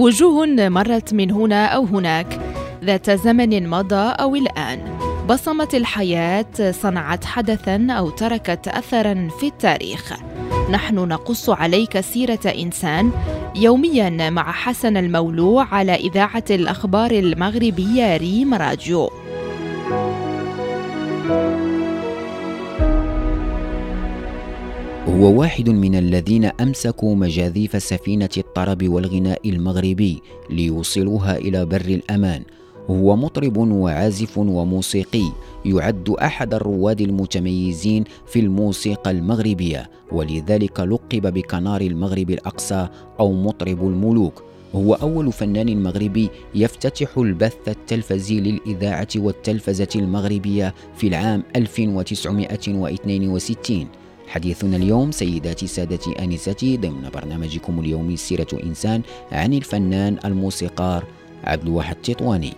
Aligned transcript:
وجوه 0.00 0.46
مرت 0.46 1.14
من 1.14 1.30
هنا 1.30 1.66
أو 1.66 1.84
هناك. 1.84 2.40
ذات 2.84 3.10
زمن 3.10 3.68
مضى 3.68 4.14
أو 4.20 4.36
الآن 4.36 4.98
بصمت 5.28 5.74
الحياة 5.74 6.70
صنعت 6.70 7.24
حدثا 7.24 7.86
أو 7.90 8.10
تركت 8.10 8.68
أثرا 8.68 9.28
في 9.40 9.46
التاريخ. 9.46 10.12
نحن 10.70 10.94
نقص 10.94 11.50
عليك 11.50 12.00
سيرة 12.00 12.54
إنسان 12.58 13.10
يوميا 13.56 14.30
مع 14.30 14.52
حسن 14.52 14.96
المولوع 14.96 15.74
على 15.74 15.94
إذاعة 15.94 16.44
الأخبار 16.50 17.10
المغربية 17.10 18.16
ريم 18.16 18.54
راديو 18.54 19.10
هو 25.20 25.40
واحد 25.40 25.68
من 25.68 25.94
الذين 25.94 26.44
أمسكوا 26.44 27.14
مجاذيف 27.14 27.82
سفينة 27.82 28.28
الطرب 28.36 28.88
والغناء 28.88 29.50
المغربي 29.50 30.22
ليوصلوها 30.50 31.36
إلى 31.36 31.66
بر 31.66 31.80
الأمان. 31.80 32.42
هو 32.90 33.16
مطرب 33.16 33.56
وعازف 33.56 34.38
وموسيقي 34.38 35.32
يعد 35.64 36.10
أحد 36.10 36.54
الرواد 36.54 37.00
المتميزين 37.00 38.04
في 38.26 38.40
الموسيقى 38.40 39.10
المغربية 39.10 39.90
ولذلك 40.12 40.80
لقب 40.80 41.34
بكنار 41.34 41.80
المغرب 41.80 42.30
الأقصى 42.30 42.88
أو 43.20 43.32
مطرب 43.32 43.86
الملوك. 43.86 44.42
هو 44.74 44.94
أول 44.94 45.32
فنان 45.32 45.82
مغربي 45.82 46.30
يفتتح 46.54 47.18
البث 47.18 47.68
التلفزي 47.68 48.40
للإذاعة 48.40 49.08
والتلفزة 49.16 49.88
المغربية 49.96 50.74
في 50.96 51.06
العام 51.06 51.42
1962 51.56 53.99
حديثنا 54.30 54.76
اليوم 54.76 55.10
سيداتي 55.10 55.66
سادتي 55.66 56.24
آنستي 56.24 56.76
ضمن 56.76 57.10
برنامجكم 57.14 57.80
اليومي 57.80 58.16
سيرة 58.16 58.46
إنسان 58.64 59.02
عن 59.32 59.52
الفنان 59.52 60.18
الموسيقار 60.24 61.04
عبد 61.44 61.66
الواحد 61.66 61.96
تطواني 61.96 62.52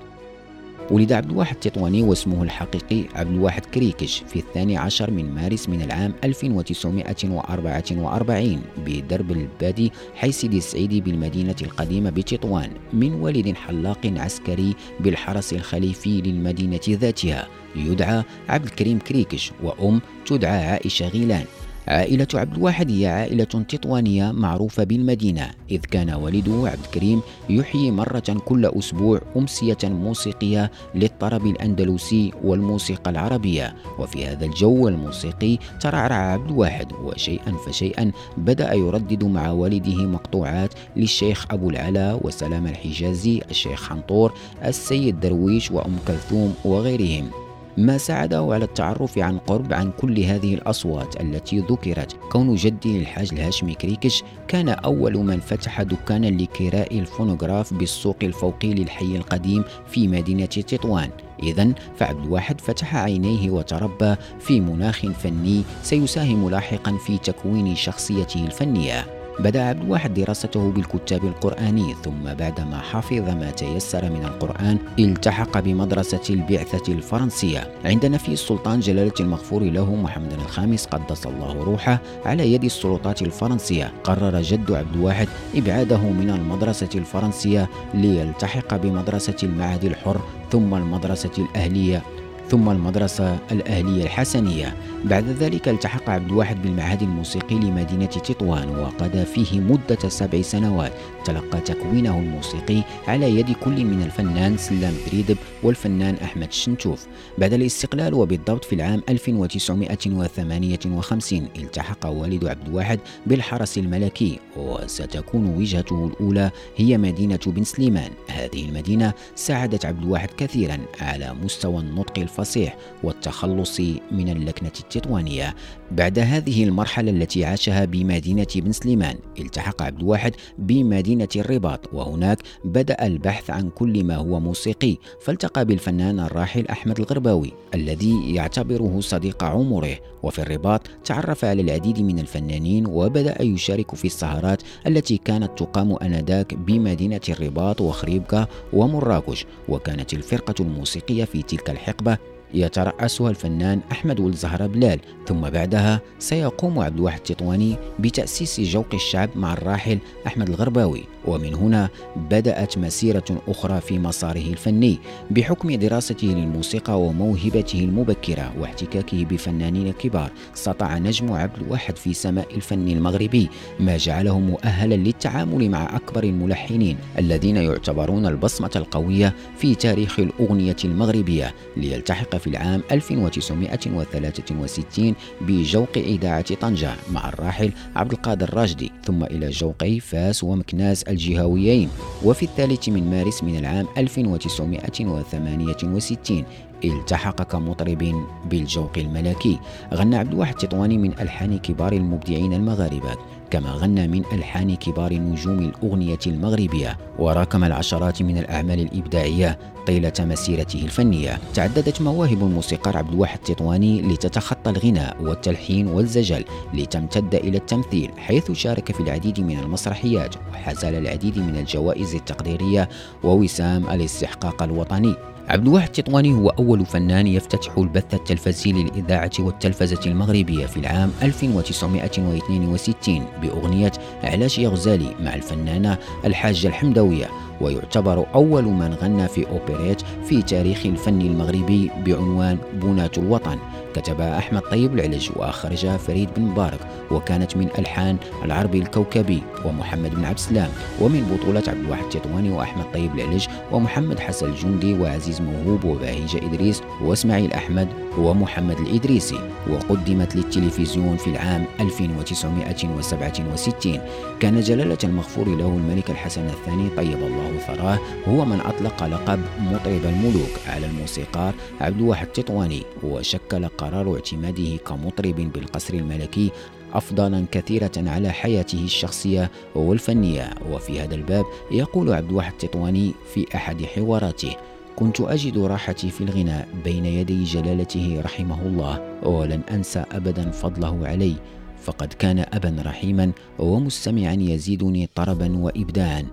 ولد 0.90 1.12
عبد 1.12 1.30
الواحد 1.30 1.54
التطواني 1.54 2.02
واسمه 2.02 2.42
الحقيقي 2.42 3.04
عبد 3.14 3.30
الواحد 3.30 3.66
كريكش 3.66 4.22
في 4.28 4.38
الثاني 4.38 4.76
عشر 4.76 5.10
من 5.10 5.34
مارس 5.34 5.68
من 5.68 5.82
العام 5.82 6.12
1944 6.24 8.62
بدرب 8.86 9.30
البادي 9.30 9.92
حي 10.14 10.32
سيدي 10.32 10.58
السعيدي 10.58 11.00
بالمدينة 11.00 11.56
القديمة 11.62 12.10
بتطوان 12.10 12.70
من 12.92 13.14
والد 13.14 13.56
حلاق 13.56 14.12
عسكري 14.16 14.74
بالحرس 15.00 15.52
الخليفي 15.52 16.20
للمدينة 16.20 16.80
ذاتها. 16.88 17.48
يدعى 17.76 18.22
عبد 18.48 18.64
الكريم 18.64 18.98
كريكش 18.98 19.52
وأم 19.62 20.00
تدعى 20.26 20.64
عائشة 20.64 21.08
غيلان. 21.08 21.44
عائلة 21.88 22.26
عبد 22.34 22.56
الواحد 22.56 22.90
هي 22.90 23.06
عائلة 23.06 23.44
تطوانية 23.44 24.32
معروفة 24.32 24.84
بالمدينة 24.84 25.50
إذ 25.70 25.78
كان 25.80 26.10
والده 26.10 26.68
عبد 26.68 26.84
الكريم 26.84 27.20
يحيي 27.50 27.90
مرة 27.90 28.36
كل 28.44 28.66
أسبوع 28.66 29.20
أمسية 29.36 29.78
موسيقية 29.84 30.70
للطرب 30.94 31.46
الأندلسي 31.46 32.32
والموسيقى 32.44 33.10
العربية 33.10 33.74
وفي 33.98 34.26
هذا 34.26 34.44
الجو 34.46 34.88
الموسيقي 34.88 35.58
ترعرع 35.80 36.16
عبد 36.16 36.50
الواحد 36.50 36.92
وشيئا 36.92 37.52
فشيئا 37.66 38.12
بدأ 38.36 38.74
يردد 38.74 39.24
مع 39.24 39.50
والده 39.50 40.06
مقطوعات 40.06 40.74
للشيخ 40.96 41.46
أبو 41.50 41.70
العلا 41.70 42.18
وسلام 42.22 42.66
الحجازي 42.66 43.42
الشيخ 43.50 43.88
حنطور 43.88 44.32
السيد 44.64 45.20
درويش 45.20 45.70
وأم 45.70 45.96
كلثوم 46.06 46.54
وغيرهم. 46.64 47.41
ما 47.76 47.98
ساعده 47.98 48.48
على 48.50 48.64
التعرف 48.64 49.18
عن 49.18 49.38
قرب 49.38 49.72
عن 49.72 49.92
كل 50.00 50.20
هذه 50.20 50.54
الأصوات 50.54 51.20
التي 51.20 51.58
ذكرت. 51.58 52.16
كون 52.32 52.54
جدي 52.54 52.98
الحاج 52.98 53.28
الهاشمي 53.32 53.74
كريكش 53.74 54.22
كان 54.48 54.68
أول 54.68 55.16
من 55.16 55.40
فتح 55.40 55.82
دكانا 55.82 56.26
لكراء 56.26 56.98
الفونوغراف 56.98 57.74
بالسوق 57.74 58.16
الفوقي 58.22 58.74
للحي 58.74 59.16
القديم 59.16 59.64
في 59.86 60.08
مدينة 60.08 60.46
تطوان. 60.46 61.10
إذا 61.42 61.72
فعبد 61.96 62.24
الواحد 62.24 62.60
فتح 62.60 62.96
عينيه 62.96 63.50
وتربى 63.50 64.14
في 64.40 64.60
مناخ 64.60 65.06
فني 65.06 65.62
سيساهم 65.82 66.50
لاحقا 66.50 66.96
في 66.96 67.18
تكوين 67.18 67.76
شخصيته 67.76 68.44
الفنية. 68.44 69.21
بدأ 69.38 69.62
عبد 69.62 69.82
الواحد 69.82 70.14
دراسته 70.14 70.70
بالكتاب 70.70 71.24
القرآني 71.24 71.94
ثم 72.04 72.34
بعدما 72.38 72.78
حفظ 72.78 73.28
ما 73.28 73.50
تيسر 73.50 74.10
من 74.10 74.24
القرآن 74.24 74.78
التحق 74.98 75.58
بمدرسة 75.58 76.20
البعثة 76.30 76.92
الفرنسية. 76.92 77.70
عند 77.84 78.06
نفي 78.06 78.32
السلطان 78.32 78.80
جلالة 78.80 79.12
المغفور 79.20 79.62
له 79.62 79.94
محمد 79.94 80.32
الخامس 80.32 80.86
قدس 80.86 81.26
الله 81.26 81.64
روحه 81.64 82.00
على 82.24 82.52
يد 82.52 82.64
السلطات 82.64 83.22
الفرنسية. 83.22 83.92
قرر 84.04 84.42
جد 84.42 84.72
عبد 84.72 84.94
الواحد 84.94 85.28
إبعاده 85.56 85.98
من 85.98 86.30
المدرسة 86.30 86.90
الفرنسية 86.94 87.68
ليلتحق 87.94 88.76
بمدرسة 88.76 89.36
المعهد 89.42 89.84
الحر 89.84 90.20
ثم 90.50 90.74
المدرسة 90.74 91.32
الأهلية. 91.38 92.02
ثم 92.52 92.70
المدرسة 92.70 93.38
الأهلية 93.52 94.04
الحسنية. 94.04 94.76
بعد 95.04 95.28
ذلك 95.28 95.68
التحق 95.68 96.10
عبد 96.10 96.30
الواحد 96.30 96.62
بالمعهد 96.62 97.02
الموسيقي 97.02 97.54
لمدينة 97.54 98.06
تطوان 98.06 98.68
وقضى 98.68 99.24
فيه 99.24 99.60
مدة 99.60 100.08
سبع 100.08 100.42
سنوات. 100.42 100.92
تلقى 101.24 101.60
تكوينه 101.60 102.18
الموسيقي 102.18 102.82
على 103.08 103.38
يد 103.38 103.52
كل 103.52 103.84
من 103.84 104.02
الفنان 104.02 104.56
سلام 104.56 104.94
بريدب 105.06 105.36
والفنان 105.62 106.14
أحمد 106.14 106.48
الشنتوف 106.48 107.06
بعد 107.38 107.52
الاستقلال 107.52 108.14
وبالضبط 108.14 108.64
في 108.64 108.74
العام 108.74 109.02
1958 109.08 111.48
التحق 111.56 112.06
والد 112.06 112.44
عبد 112.44 112.68
الواحد 112.68 113.00
بالحرس 113.26 113.78
الملكي 113.78 114.38
وستكون 114.56 115.46
وجهته 115.46 116.06
الأولى 116.06 116.50
هي 116.76 116.98
مدينة 116.98 117.40
بن 117.46 117.64
سليمان. 117.64 118.10
هذه 118.28 118.68
المدينة 118.68 119.12
ساعدت 119.34 119.84
عبد 119.84 120.02
الواحد 120.02 120.30
كثيرا 120.36 120.78
على 121.00 121.34
مستوى 121.34 121.80
النطق 121.80 122.18
الفصيح 122.42 122.76
والتخلص 123.02 123.80
من 124.10 124.28
اللكنة 124.28 124.72
التطوانية. 124.80 125.54
بعد 125.90 126.18
هذه 126.18 126.64
المرحلة 126.64 127.10
التي 127.10 127.44
عاشها 127.44 127.84
بمدينة 127.84 128.46
بن 128.56 128.72
سليمان 128.72 129.16
التحق 129.38 129.82
عبد 129.82 130.00
الواحد 130.00 130.32
بمدينة 130.58 131.28
الرباط 131.36 131.80
وهناك 131.92 132.38
بدأ 132.64 133.06
البحث 133.06 133.50
عن 133.50 133.70
كل 133.70 134.04
ما 134.04 134.16
هو 134.16 134.40
موسيقي. 134.40 134.96
فالتقى 135.20 135.64
بالفنان 135.64 136.20
الراحل 136.20 136.66
أحمد 136.66 136.98
الغرباوي 136.98 137.52
الذي 137.74 138.34
يعتبره 138.34 139.00
صديق 139.00 139.44
عمره. 139.44 139.96
وفي 140.22 140.38
الرباط 140.38 140.80
تعرف 141.04 141.44
على 141.44 141.62
العديد 141.62 142.00
من 142.00 142.18
الفنانين 142.18 142.86
وبدأ 142.86 143.42
يشارك 143.42 143.94
في 143.94 144.04
السهرات 144.04 144.62
التي 144.86 145.16
كانت 145.16 145.58
تقام 145.58 145.96
آنذاك 145.96 146.54
بمدينة 146.54 147.20
الرباط 147.28 147.80
وخريبكا 147.80 148.46
ومراكش. 148.72 149.46
وكانت 149.68 150.12
الفرقة 150.14 150.54
الموسيقية 150.60 151.24
في 151.24 151.42
تلك 151.42 151.70
الحقبة 151.70 152.31
يترأسها 152.54 153.30
الفنان 153.30 153.80
أحمد 153.92 154.20
ولد 154.20 154.34
زهرة 154.34 154.66
بلال 154.66 155.00
ثم 155.26 155.40
بعدها 155.40 156.00
سيقوم 156.18 156.78
عبد 156.78 156.96
الواحد 156.96 157.18
التطواني 157.18 157.76
بتأسيس 157.98 158.60
جوق 158.60 158.86
الشعب 158.94 159.30
مع 159.36 159.52
الراحل 159.52 159.98
أحمد 160.26 160.48
الغرباوي. 160.48 161.04
ومن 161.24 161.54
هنا 161.54 161.88
بدأت 162.16 162.78
مسيرة 162.78 163.24
أخرى 163.48 163.80
في 163.80 163.98
مساره 163.98 164.40
الفني 164.40 164.98
بحكم 165.30 165.74
دراسته 165.74 166.26
للموسيقى 166.26 167.00
وموهبته 167.00 167.78
المبكرة 167.80 168.52
واحتكاكه 168.60 169.24
بفنانين 169.24 169.92
كبار. 169.92 170.30
سطع 170.54 170.98
نجم 170.98 171.32
عبد 171.32 171.62
الواحد 171.62 171.96
في 171.96 172.14
سماء 172.14 172.54
الفن 172.54 172.88
المغربي 172.88 173.48
ما 173.80 173.96
جعله 173.96 174.40
مؤهلا 174.40 174.94
للتعامل 174.94 175.70
مع 175.70 175.96
أكبر 175.96 176.24
الملحنين 176.24 176.98
الذين 177.18 177.56
يعتبرون 177.56 178.26
البصمة 178.26 178.70
القوية 178.76 179.34
في 179.58 179.74
تاريخ 179.74 180.20
الأغنية 180.20 180.76
المغربية. 180.84 181.54
ليلتحق 181.76 182.36
في 182.42 182.50
العام 182.50 182.82
1963 182.92 185.14
بجوق 185.40 185.88
إذاعة 185.96 186.54
طنجة 186.54 186.94
مع 187.12 187.28
الراحل 187.28 187.72
عبد 187.96 188.12
القادر 188.12 188.54
راشدي 188.54 188.92
ثم 189.04 189.24
إلى 189.24 189.50
جوقي 189.50 190.00
فاس 190.00 190.44
ومكناس 190.44 191.02
الجهويين. 191.02 191.88
وفي 192.24 192.42
الثالث 192.42 192.88
من 192.88 193.10
مارس 193.10 193.44
من 193.44 193.58
العام 193.58 193.86
1968 193.98 196.44
التحق 196.84 197.42
كمطرب 197.42 198.24
بالجوق 198.50 198.92
الملكي. 198.96 199.58
غنى 199.94 200.16
عبد 200.16 200.32
الواحد 200.32 200.54
التطواني 200.62 200.98
من 200.98 201.12
ألحان 201.20 201.58
كبار 201.58 201.92
المبدعين 201.92 202.52
المغاربة. 202.52 203.16
كما 203.52 203.70
غنى 203.70 204.08
من 204.08 204.24
ألحان 204.32 204.74
كبار 204.76 205.14
نجوم 205.14 205.58
الأغنية 205.58 206.18
المغربية 206.26 206.98
وراكم 207.18 207.64
العشرات 207.64 208.22
من 208.22 208.38
الأعمال 208.38 208.80
الإبداعية 208.80 209.58
طيلة 209.86 210.12
مسيرته 210.20 210.82
الفنية. 210.82 211.38
تعددت 211.54 212.02
مواهب 212.02 212.42
الموسيقار 212.42 212.96
عبد 212.96 213.12
الواحد 213.12 213.38
التطواني 213.38 214.02
لتتخطى 214.02 214.70
الغناء 214.70 215.22
والتلحين 215.22 215.88
والزجل 215.88 216.44
لتمتد 216.74 217.34
إلى 217.34 217.56
التمثيل 217.56 218.10
حيث 218.16 218.52
شارك 218.52 218.92
في 218.92 219.00
العديد 219.00 219.40
من 219.40 219.58
المسرحيات 219.58 220.34
وحصل 220.52 220.94
العديد 220.94 221.38
من 221.38 221.56
الجوائز 221.56 222.14
التقديرية 222.14 222.88
ووسام 223.24 223.90
الاستحقاق 223.90 224.62
الوطني. 224.62 225.14
عبد 225.48 225.66
الواحد 225.66 225.86
التطواني 225.86 226.32
هو 226.32 226.48
أول 226.48 226.86
فنان 226.86 227.26
يفتتح 227.26 227.78
البث 227.78 228.14
التلفزي 228.14 228.72
للإذاعة 228.72 229.30
والتلفزة 229.38 230.00
المغربية 230.06 230.66
في 230.66 230.76
العام 230.76 231.10
1962 231.22 233.24
بأغنية 233.42 233.92
علاش 234.24 234.58
يا 234.58 234.68
غزالي 234.68 235.14
مع 235.20 235.34
الفنانة 235.34 235.98
الحاجة 236.24 236.66
الحمدوية 236.66 237.28
ويعتبر 237.60 238.26
أول 238.34 238.64
من 238.64 238.94
غنى 238.94 239.28
في 239.28 239.46
أوبريت 239.48 240.02
في 240.24 240.42
تاريخ 240.42 240.86
الفن 240.86 241.20
المغربي 241.20 241.90
بعنوان 242.06 242.58
بنات 242.72 243.18
الوطن. 243.18 243.58
كتبها 243.94 244.38
أحمد 244.38 244.62
طيب 244.62 244.94
العلج 244.94 245.30
وأخرجها 245.36 245.96
فريد 245.96 246.28
بن 246.36 246.42
مبارك 246.42 246.80
وكانت 247.10 247.56
من 247.56 247.68
ألحان 247.78 248.16
العربي 248.44 248.78
الكوكبي 248.78 249.42
ومحمد 249.64 250.14
بن 250.14 250.24
عبد 250.24 250.38
السلام 250.38 250.70
ومن 251.00 251.38
بطولة 251.38 251.62
عبد 251.68 251.84
الواحد 251.84 252.02
التطواني 252.04 252.50
وأحمد 252.50 252.84
طيب 252.94 253.14
العلج 253.14 253.46
ومحمد 253.72 254.18
حسن 254.20 254.48
الجندي 254.48 254.94
وعزيز 254.94 255.40
موهوب 255.40 255.84
وبهيجة 255.84 256.38
إدريس 256.38 256.82
وإسماعيل 257.02 257.52
أحمد 257.52 257.88
ومحمد 258.18 258.78
الإدريسي 258.78 259.38
وقدمت 259.70 260.36
للتلفزيون 260.36 261.16
في 261.16 261.26
العام 261.30 261.64
1967 261.80 264.00
كان 264.40 264.60
جلالة 264.60 264.98
المغفور 265.04 265.48
له 265.48 265.66
الملك 265.68 266.10
الحسن 266.10 266.46
الثاني 266.46 266.88
طيب 266.96 267.18
الله 267.18 267.58
ثراه 267.66 267.98
هو 268.28 268.44
من 268.44 268.60
أطلق 268.60 269.04
لقب 269.04 269.40
مطرب 269.60 270.04
الملوك 270.04 270.50
على 270.68 270.86
الموسيقار 270.86 271.52
عبد 271.80 272.00
الواحد 272.00 272.26
التطواني 272.26 272.82
وشكل 273.02 273.68
قرار 273.82 274.14
اعتماده 274.14 274.76
كمطرب 274.76 275.52
بالقصر 275.52 275.94
الملكي 275.94 276.50
أفضالا 276.92 277.44
كثيرة 277.52 277.92
على 277.96 278.30
حياته 278.30 278.84
الشخصية 278.84 279.50
والفنية. 279.74 280.50
وفي 280.70 281.00
هذا 281.00 281.14
الباب 281.14 281.44
يقول 281.70 282.12
عبد 282.12 282.30
الواحد 282.30 282.52
التطواني 282.52 283.12
في 283.34 283.46
أحد 283.54 283.84
حواراته 283.84 284.56
كنت 284.96 285.20
أجد 285.20 285.58
راحتي 285.58 286.10
في 286.10 286.20
الغناء 286.20 286.68
بين 286.84 287.04
يدي 287.04 287.44
جلالته 287.44 288.20
رحمه 288.24 288.66
الله 288.66 289.18
ولن 289.22 289.60
أنسى 289.70 290.04
أبدا 290.12 290.50
فضله 290.50 291.08
علي 291.08 291.34
فقد 291.82 292.12
كان 292.12 292.38
أبا 292.38 292.82
رحيما 292.86 293.32
ومستمعا 293.58 294.36
يزيدني 294.40 295.08
طربا 295.14 295.58
وإبداعا. 295.58 296.26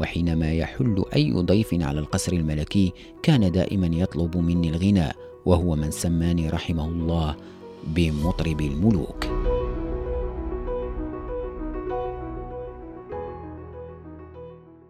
وحينما 0.00 0.52
يحل 0.52 1.04
أي 1.16 1.32
ضيف 1.32 1.74
على 1.74 2.00
القصر 2.00 2.32
الملكي 2.32 2.92
كان 3.22 3.52
دائما 3.52 3.86
يطلب 3.86 4.36
مني 4.36 4.68
الغناء 4.68 5.16
وهو 5.46 5.76
من 5.76 5.90
سماني 5.90 6.50
رحمه 6.50 6.84
الله 6.84 7.36
بمطرب 7.86 8.60
الملوك. 8.60 9.41